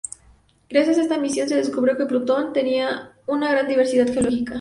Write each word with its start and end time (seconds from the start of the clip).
Gracias 0.67 0.97
a 0.97 1.01
esta 1.03 1.19
misión 1.19 1.47
se 1.47 1.57
descubrió 1.57 1.95
que 1.95 2.07
Plutón 2.07 2.53
tenía 2.53 3.13
una 3.27 3.51
gran 3.51 3.67
diversidad 3.67 4.11
geológica. 4.11 4.49